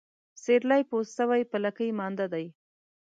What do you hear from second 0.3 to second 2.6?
سيرلى پوست سوى، په لکۍ مانده دى.